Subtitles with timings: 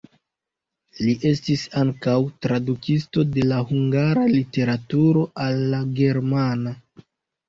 [0.99, 2.15] Li estis ankaŭ
[2.45, 6.75] tradukisto de la hungara literaturo al la germana.